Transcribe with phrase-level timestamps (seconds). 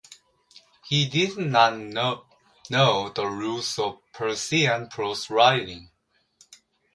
[0.89, 2.23] He did not know
[3.13, 5.91] the rules of Persian prose writing.